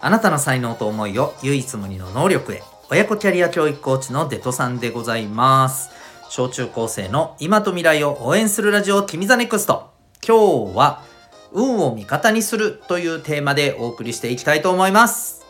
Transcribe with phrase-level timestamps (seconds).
[0.00, 2.62] あなたの才能と思いを唯一無二の能力へ。
[2.90, 5.90] 親子キャリア教育コーチのデトさんでございます。
[6.28, 9.90] 小中高生の今と未来を応援するラジオ君 the NEXT。
[10.26, 11.02] 今日は
[11.52, 15.44] 運を味方にするというテーマでお送りしていきたいと思います。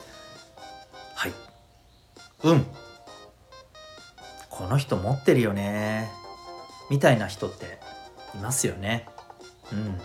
[1.14, 1.32] はい。
[2.42, 2.66] 運
[4.48, 6.10] この人持ってるよね。
[6.88, 7.78] みたいな人って
[8.34, 9.08] いますよね。
[9.72, 10.00] うん。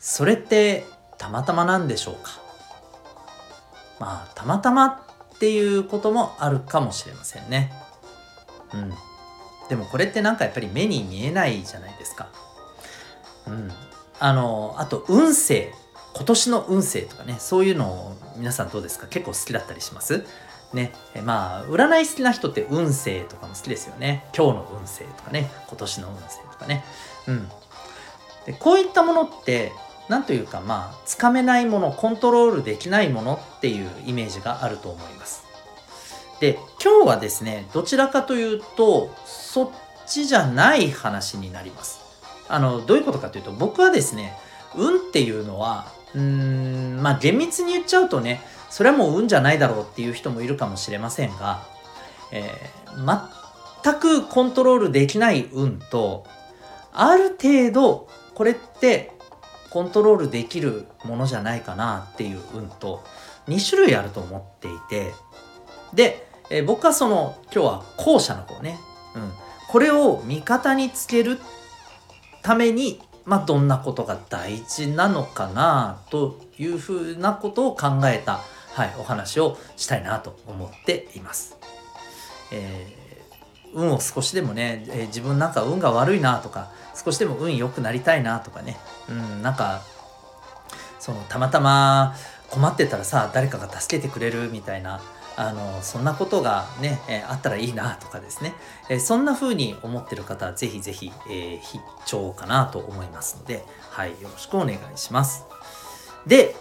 [0.00, 0.84] それって
[1.18, 2.41] たまたまなんでしょうか？
[4.02, 7.72] まあたまたまっていうこともあるかもしれませんね。
[8.74, 8.92] うん。
[9.68, 12.28] でもこれってなんかやっぱり目に見えないじゃないですか。
[13.46, 13.70] うん。
[14.18, 15.72] あのあと運勢。
[16.14, 17.36] 今年の運勢とかね。
[17.38, 19.06] そういうのを皆さんどうですか？
[19.06, 20.26] 結構好きだったりします？
[20.72, 20.92] ね。
[21.24, 24.26] まあ占い好きな人って運勢とかも好きですよね。
[24.36, 25.48] 今日の運勢とかね。
[25.68, 26.84] 今年の運勢とかね。
[27.28, 27.48] うん。
[28.46, 29.70] でこういったものって
[30.08, 35.44] 何というかまあつかめないものコントロールできないものっていうイメージがあると思います。
[36.40, 39.70] で今日はですねどちらかというとそっ
[40.06, 42.00] ちじゃない話になります。
[42.48, 44.36] あのどういうことかというと僕はですね
[44.74, 51.66] 運っていうのはうーんまあ厳密に言っちゃうとねそれはもう運じゃないだろうっていう人もいるかもしれませんが、
[52.30, 53.28] えー、
[53.82, 56.24] 全くコントロールできない運と
[56.92, 59.12] ある程度これって
[59.72, 63.02] コントロールできるものじゃないかなっていう運と
[63.48, 65.14] 2種類あると思っていて。
[65.94, 68.78] で、えー、僕はその今日は後者の方ね、
[69.16, 69.32] うん、
[69.68, 71.38] これを味方につける
[72.42, 78.40] ためにまあどんなことが大事なのかなというふうなことを考えた、
[78.74, 81.56] はい、お話をしたいなと思っています。
[82.52, 83.01] えー、
[83.74, 88.76] 運を少しでもね、えー、自分なんか運が悪いなとか少しでも運良くなりたいなとかね、
[89.08, 89.82] うん、なんか
[90.98, 92.14] そのたまたま
[92.50, 95.00] 困ってたらさ誰かが助けてくれるみたいな
[95.36, 98.54] あのそんなことがね、えー、あったらいいなとかですね、
[98.90, 105.44] えー、そんな風に思ってる方はぜひぜひ、えー、必聴かなと思いますので、はい、よろしくお願いします。
[106.26, 106.54] で、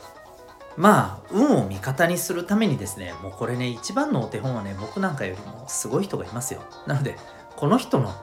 [0.78, 6.62] まあ、運を味方にするためにですね、もうこれね、一番のお手本はね、僕なんかよりもすごい人がいますよ。
[6.88, 7.18] なので、
[7.56, 8.14] この人の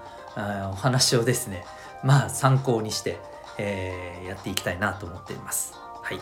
[0.70, 1.64] お話をですね、
[2.02, 3.18] まあ参考にして、
[3.58, 5.74] えー、やっていきたいなと思っています。
[6.02, 6.20] はい。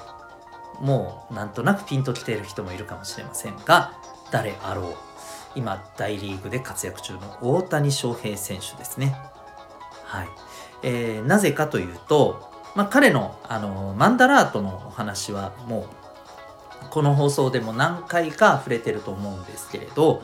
[0.81, 3.93] もうなんとなくピンときている人もいるかもしれませんが、
[4.31, 4.95] 誰あろう。
[5.55, 9.17] 今、大リーグで活躍中の大谷翔平選手ですね。
[10.05, 10.29] はい。
[10.83, 16.06] えー、なぜかというと、まあ、彼のあのマンダラートのお話はもう
[16.91, 20.23] この放送でも何回か触れてると思うんですけれど、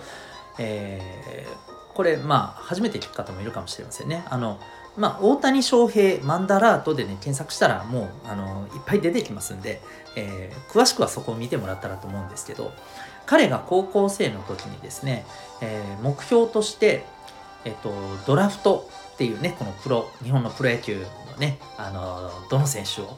[0.58, 4.24] えー、これまあ初めて聞く方もいるかもしれませんね。
[4.28, 4.58] あの
[4.96, 9.80] まあ、大谷翔平マンダラートでね、検索したらもう、あの、いっぱい出てきますんで、
[10.16, 12.72] えー、詳しくはそこを見てもらったらと思うんですけど、
[13.24, 15.24] 彼が高校生の時にですね、
[15.62, 17.06] えー、目標として、
[17.64, 17.92] えっ、と、
[18.26, 20.98] ドラフトっていうね、このプロ、日本のプロ野球
[21.30, 23.16] のね、あの、どの選手を、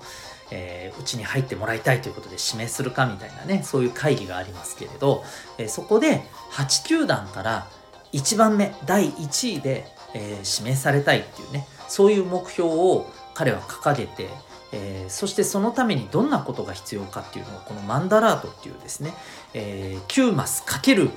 [0.54, 5.24] えー、に入ってもらいたいということで指名するかみたいなね、そういう会議がありますけれど、
[5.58, 6.22] えー、そこで
[6.52, 7.66] 8球団から
[8.12, 14.28] 1番目、第1位でえー、指名されたいっていうねそういう目標を彼は掲げて、
[14.72, 19.12] えー、そしてそのためにどんなことが必要かっていうのをこのマンダラートっていうですね、
[19.52, 21.10] えー、9マスかける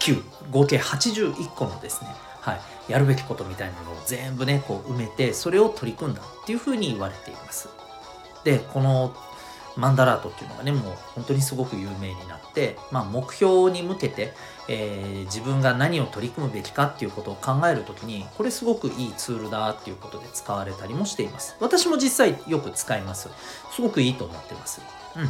[0.00, 2.10] 9合計81個のですね、
[2.40, 7.68] はい、やるべきことみたいなのを全部ねこう埋めてそれを取り組んだっていうふうに言われています。
[8.46, 9.12] でこの
[9.76, 14.32] マンダラートっていうのがねもう本当にすごく有名になって、まあ、目標に向けて、
[14.68, 21.56] えー、自分が何を取り組むべきかっていうことを考える時にこれすごくいいツールだっていうことで使われたりもしています。
[21.58, 23.28] 私も実際よく使います。
[23.74, 24.80] すごくいいと思ってます。
[25.16, 25.22] う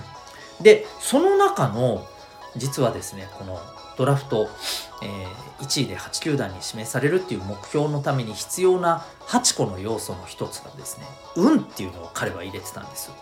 [0.61, 0.63] ん。
[0.63, 2.07] でその中の
[2.55, 3.59] 実はですねこの
[3.97, 4.49] ドラフト、
[5.03, 11.07] えー、1位で8球団に指名されるっていう目標のために必要な8個の要素の一つがですね
[11.37, 13.15] 運っていうのを彼は入れてたんですよ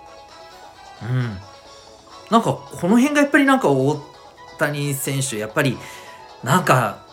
[1.02, 1.38] うん。
[2.30, 4.00] なんか、この辺がやっぱりなんか大
[4.58, 5.76] 谷選手、やっぱり、
[6.42, 7.04] なんか、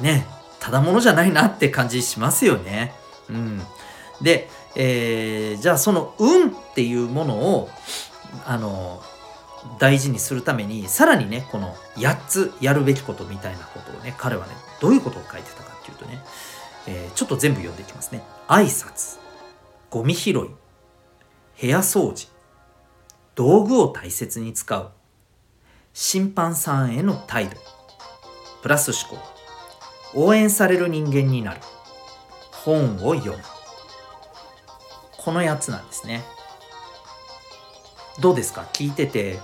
[0.00, 0.26] ね、
[0.58, 2.92] ただものじゃないなって感じしますよね。
[3.28, 3.62] うん。
[4.20, 7.70] で、えー、じゃあその運っていうものを、
[8.44, 9.02] あの、
[9.78, 16.22] 大事にするためにさらにねこの8つやるべきことみたいなことをね彼はねどういうことを書いてたかっていうとね、
[16.86, 18.22] えー、ちょっと全部読んでいきますね。
[18.48, 19.18] 挨拶
[19.90, 22.28] ゴミ拾い部屋掃除
[23.34, 24.90] 道具を大切に使う
[25.92, 27.56] 審判さんへの態度
[28.62, 29.24] プラス思考
[30.14, 31.60] 応援される人間になる
[32.52, 33.42] 本を読む。
[35.18, 36.22] この8つなんですね。
[38.20, 38.66] どうですか？
[38.72, 39.38] 聞いてて、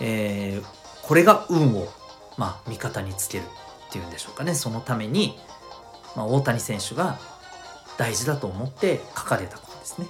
[0.00, 1.88] えー、これが運を、
[2.36, 3.44] まあ、味方につける
[3.88, 4.54] っていうんでしょうかね。
[4.54, 5.38] そのために、
[6.16, 7.18] まあ、大谷選手が
[7.98, 10.06] 大事だと思って書かれたことですね。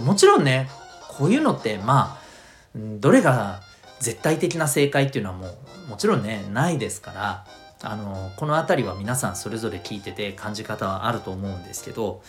[0.00, 0.68] もちろんね
[1.08, 2.28] こういうのってまあ
[2.74, 3.60] どれが
[4.00, 7.46] 絶対的な正解っていうのはもうもちろんねないですから
[7.82, 12.22] あのこの辺りは皆さんそれぞれ聞いてて感じ方はあると思うんですけど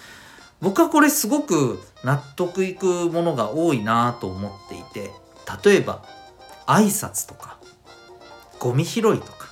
[0.62, 5.12] 僕はこれすごく納得いくものが多いなと思っていて
[5.64, 6.04] 例えば
[6.68, 7.58] 挨拶とか
[8.60, 9.48] ゴミ拾いとか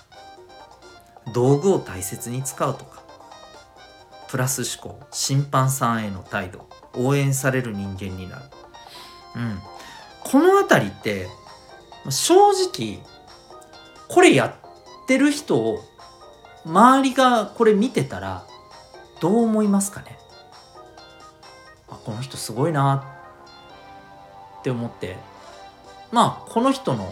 [1.34, 3.04] 道具を大切に使うとか
[4.28, 8.44] プラス思考審判さんへの態度応援される人間になる、
[9.36, 9.60] うん、
[10.24, 11.28] この辺りって
[12.10, 13.00] 正直
[14.08, 15.80] これやってる人を
[16.66, 18.46] 周りがこれ見てたら
[19.22, 20.18] どう思いますかね？
[21.90, 23.06] あこの人すごいな
[24.60, 25.18] って思って
[26.12, 27.12] まあこの人の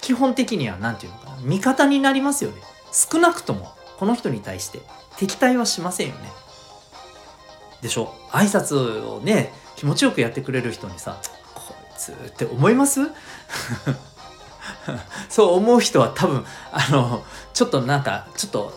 [0.00, 2.56] 基本的には何て言うのかな味方になりますよね。
[2.92, 4.80] 少なくともこの人に対して
[5.16, 6.30] 敵対はしませんよね。
[7.82, 8.14] でしょ？
[8.30, 11.20] 挨拶をね気持ちよくやってくれる人にさ
[11.54, 13.00] こいつって思います？
[15.28, 17.24] そう思う人は多分あの
[17.54, 18.72] ちょっとなんかちょっと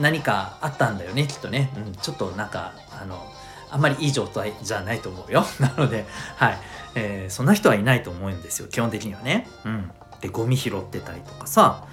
[0.00, 3.24] 何かあったんだよねきっとね、うん、ちょっとなんかあの
[3.70, 5.44] あんまりいい状態じゃないと思うよ。
[5.60, 6.06] なので
[6.36, 6.58] はい、
[6.94, 8.68] えー、そんな人はいないと思うんですよ。
[8.68, 9.48] 基本的にはね。
[9.64, 9.90] うん。
[10.20, 11.84] でゴミ拾ってたりとかさ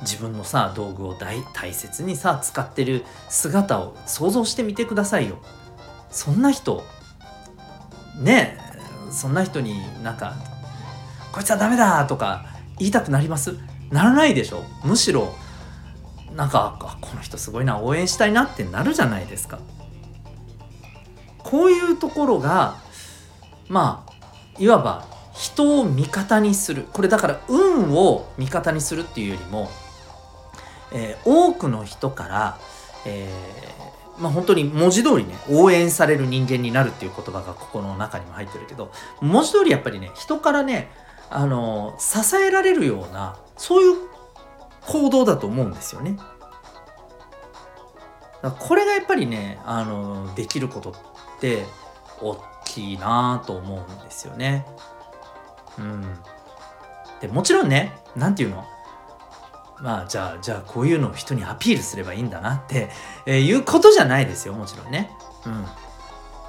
[0.00, 5.36] 自分のさ道具を大大切にさ使ってる姿を想像してみてくださいよ。
[6.10, 6.84] そんな人
[8.18, 8.58] ね
[9.08, 10.34] えそんな人になんか
[11.32, 12.46] 「こいつはダメだ!」とか
[12.78, 13.56] 言いたくなります？
[13.90, 14.64] ならないでしょ。
[14.82, 15.34] むしろ
[16.34, 19.58] なんかこの人すごいな応援したいなってなるじゃないですか。
[21.44, 22.76] こういうところが
[23.68, 24.12] まあ
[24.58, 29.68] いわば人を味方にするこれだから運を味方にするっていうよりも、
[30.92, 32.58] えー、多くの人から、
[33.04, 40.90] えー、まあ本当に文字通りね応援される人間になるっていう言葉がここの中にも入ってるけど文字通りやっぱりね人からね
[41.30, 43.96] あの支えられるようなそういう
[44.86, 46.16] 行動だと思うんですよね。
[48.58, 50.94] これがやっぱりねあのできること
[51.44, 51.66] って
[52.20, 54.66] 大きいなと思うんですよね。
[55.78, 56.02] うん。
[57.20, 58.64] でもちろんね何て言うの？
[59.80, 62.88] まあじゃあじゃあこういうのを人にアピールすればいいんだなって、
[63.26, 65.10] えー、いうことじゃないですよもちろんね。
[65.44, 65.66] うん。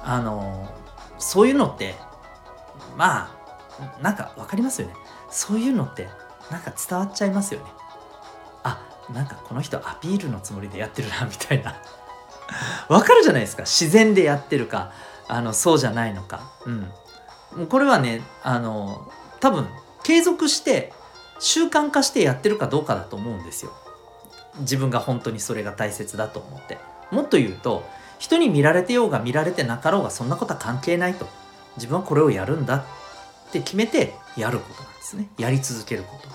[0.02, 0.72] あの
[1.18, 1.94] そういうのって
[2.96, 3.28] ま
[3.78, 4.94] あなんか分かりますよね
[5.30, 6.08] そういうのって
[6.50, 7.66] なんか伝わっちゃいますよね
[8.62, 8.80] あ
[9.12, 11.74] なんかこの人アピールのつもりでやってるなみたいな
[12.88, 13.62] 分かるじゃないですか。
[13.62, 14.92] 自然でやってるか。
[15.28, 16.50] あのそうじゃないのか。
[16.64, 16.80] うん。
[17.56, 19.10] もうこれはねあの
[19.40, 19.68] 多分
[20.02, 20.92] 継続して
[21.38, 23.72] 習慣化してやってるかどうかだと思うんですよ。
[24.60, 26.78] 自分が本当にそれが大切だと思って。
[27.10, 27.84] もっと言うと
[28.18, 31.26] 人に見られてようが見られてなかろうがそんなことは関係ないと。
[31.76, 32.84] 自分はこれをやるんだっ
[33.52, 35.28] て決めてやることなんですね。
[35.38, 36.28] やり続けること。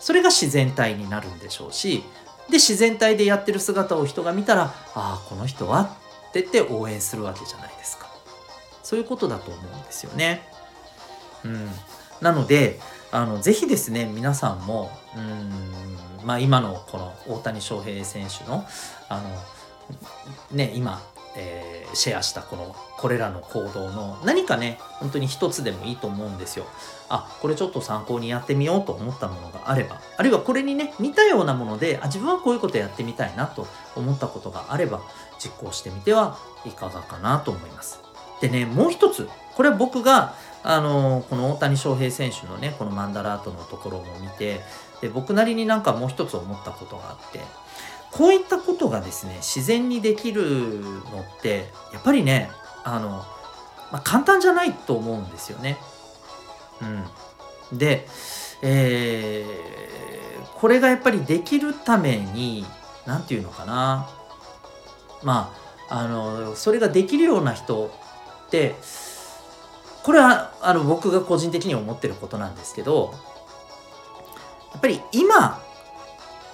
[0.00, 2.04] それが自然体になるんでしょうし
[2.48, 5.96] で自然体でやってる姿を人が見たらああこの人は
[6.28, 8.06] って言って応援するわけじゃないですか。
[8.82, 10.46] そういうことだと思うんですよね。
[11.44, 11.70] うん。
[12.20, 12.78] なので
[13.10, 18.64] あのぜひですね皆さんもうんまあ今のこの大谷翔平選手の
[19.08, 19.30] あの
[20.52, 21.00] ね今
[21.36, 26.66] えー、シェアしたこのこれらの行動の何かね本当に一つでもいいと思うんですよ。
[27.08, 35.02] あこれちょっと参考にやってみようと思ったものがあればあるいはこれにね似たようなものであ自分はこういうことやってみたいなと思ったことがあれば
[35.38, 38.00] 実行してみてはいかがかなと思います。
[38.40, 44.60] でねもう一つこれは僕があのこの大谷翔平選手のねこのマンダラートのところも見て
[45.00, 47.40] で僕なりになんかもう一つ思ったことがあって
[48.16, 52.50] こういったことがですね自然にできるのってやっぱりね
[52.82, 53.08] あの、
[53.92, 55.76] まあ、簡単じゃないと思うんですよね。
[57.72, 58.06] うん、で、
[58.62, 62.64] えー、これがやっぱりできるために
[63.06, 64.08] 何て言うのかな
[65.22, 65.54] ま
[65.88, 67.90] ああのそれができるような人
[68.46, 68.74] って
[70.02, 73.12] これはあの僕が個人的に思ってることなんですけど
[74.72, 75.60] やっぱり今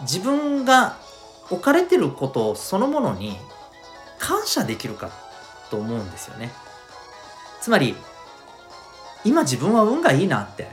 [0.02, 0.96] 自分が
[1.50, 3.36] 置かれてることそのものに
[4.18, 5.10] 感謝できるか
[5.70, 6.50] と思うんですよね。
[7.60, 7.94] つまり
[9.24, 10.66] 今自分は運がいいなって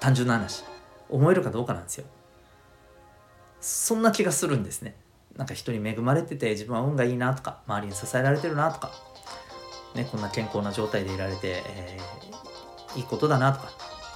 [0.00, 0.64] 単純な話
[1.08, 2.04] 思えるかどうかなんですよ。
[3.60, 4.96] そんな気がするんですね。
[5.36, 8.92] なんか人に恵まれてて自分は運がいいなとか周りに支えられてるなとか、
[9.94, 13.72] ね、こんな健康な状態でいられて、えー、いいことだなとか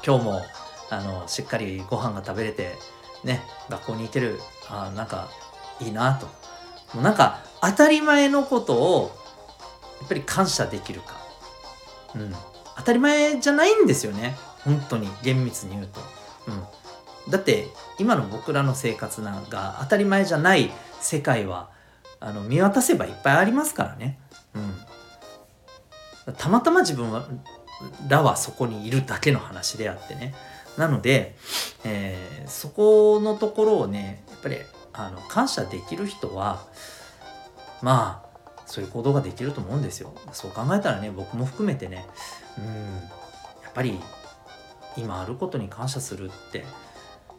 [0.06, 0.42] 今日も
[0.90, 2.74] あのしっかりご飯が食べれて、
[3.24, 4.38] ね、学校に行ける
[4.68, 5.28] あなんか
[5.80, 6.26] いいなと。
[6.94, 9.16] もうなんか当たり前のことを
[10.00, 11.16] やっぱり感謝できるか、
[12.14, 12.32] うん、
[12.76, 14.36] 当たり前じゃないんですよね。
[14.64, 15.08] 本当に。
[15.22, 16.00] 厳密に言うと。
[16.46, 17.30] うん。
[17.30, 17.68] だって
[17.98, 20.70] 今の僕らの生活なんか当たり前じゃない
[21.00, 21.70] 世界は
[22.20, 24.18] あの見渡せばいっぱいありますからね。
[26.26, 27.12] うん、たまたま自分
[28.08, 30.34] らはそこにいるだけの話であってね。
[30.76, 31.36] なので、
[31.84, 34.56] えー、そこのところをねやっぱり
[34.98, 36.66] あの感謝できる人は
[37.80, 38.28] まあ
[38.66, 40.12] そういう行動ができると思うんですよ。
[40.32, 42.04] そう考えたらね僕も含めてね
[42.58, 42.66] うん
[43.62, 43.98] やっぱり
[44.96, 46.64] 今あることに感謝するって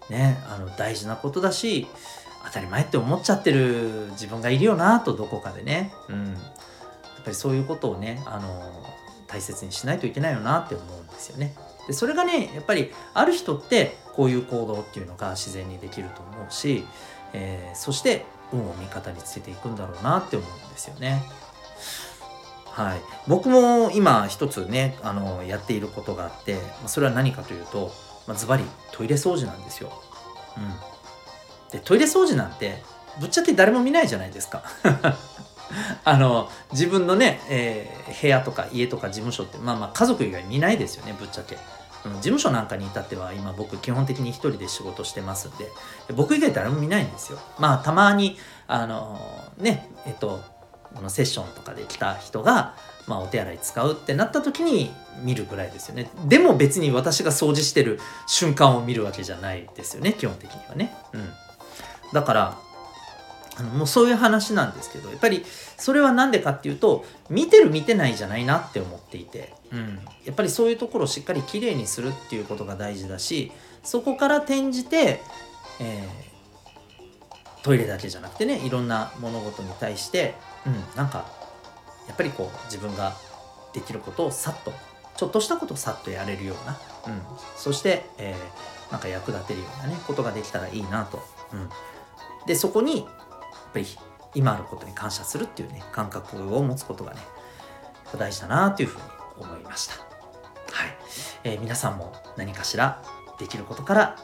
[0.09, 1.87] ねあの大事なことだし
[2.45, 6.35] 当たり前って思っちゃってる自分がいるよなとどこかでね、うん、やっ
[7.25, 8.71] ぱりそういうことをねあの
[9.27, 11.53] 大切にしないといけないよなって思うんですよね。
[11.87, 16.85] でそれがねやっぱりある人ってこういう行動っていうのが自然にできると思うし、
[17.33, 21.21] えー、そして運を味方につけていくんだろうなって思うんですよね。
[22.65, 26.57] はい、僕も今一つねあのやっていることがあって
[26.87, 27.91] それは何かというと、
[28.25, 29.91] ま、ズバリトイレ掃除なんですよ。
[30.57, 30.99] うん
[31.71, 32.81] でトイレ掃除なんて
[33.19, 34.63] ぶっちゃけ誰も見ないじゃないですか
[36.03, 41.57] あの自分のね、えー、部屋とか家とか事務所ってまあまあ家族以外見ないですよねぶっちゃけ、
[42.05, 45.67] うん、事務所なんかに至っては今僕基本的に一人で仕事してますんで
[46.15, 47.39] 僕以外誰も見ないんですよ。
[47.59, 48.37] まあたまに
[48.67, 49.19] あの
[49.57, 50.41] ねえっと
[50.95, 52.75] このセッションとかで来た人が、
[53.07, 54.91] まあ、お手洗い使うってなった時に
[55.21, 56.09] 見るぐらいですよね。
[56.25, 60.93] でも別に私が掃除してる瞬間を見るわけじゃないですよね基本的にはね。
[61.13, 61.29] うん。
[62.13, 62.57] だから
[63.57, 65.45] あのもうそういう話なんですけどやっぱり
[65.77, 73.51] それは何でかっていうと見てる見てないじゃないなって思っていて、うん、やっぱりそういうところをしっかりきれいにするっていうことが大事だし
[73.83, 75.21] そこから転じて、
[75.79, 80.35] えー、トイレだけじゃなくてねいろんな物事に対して、
[80.65, 81.25] うん、なんか
[82.07, 83.15] やっぱりこう自分が
[83.73, 84.73] できることをさっと
[85.15, 86.79] ちょっとしたことをさっとやれるような、
[87.13, 87.21] うん、
[87.55, 91.21] そして、えー、なんか役立てるようなねことができたらいいなと、
[91.53, 91.69] うん、
[92.47, 93.07] でそこにやっ
[93.73, 93.85] ぱり
[94.33, 97.21] 今あることに感謝するっていうね感覚を持つことがね
[98.17, 100.95] 大事だなというふうに思いましたはい、
[101.43, 103.01] えー、皆さんも何かしら
[103.39, 104.15] できることから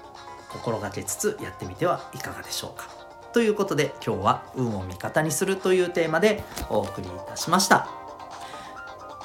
[0.50, 2.90] 心がけつつやってみてはいかがでしょうか
[3.34, 8.06] ということで今日は運を味方にするというテーマでお送りいたしました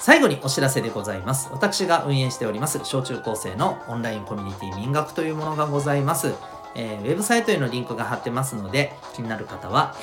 [0.00, 1.50] 最後にお知らせでございます。
[1.52, 6.32] 私が運営しております、小中高生のオンラインコミュニティ民学というものがございます。
[6.74, 9.94] えー、ウェブサイトへのリンクが貼ってますので、気になる方は、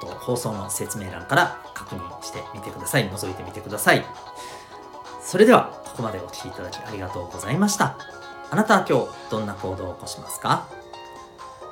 [0.00, 3.10] と放送の説明欄から確認してみてください。
[3.10, 4.04] 覗いてみてください。
[5.28, 7.98] それではここまでお聴きいただきありがとうございました。
[8.50, 10.66] あなたは今日どんな行動を起こしますか？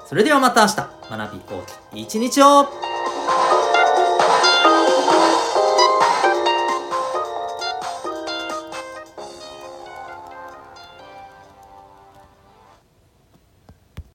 [0.04, 1.62] それではまた明日学び大
[1.94, 2.68] きい一日を!